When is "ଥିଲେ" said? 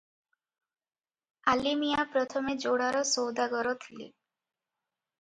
3.87-4.13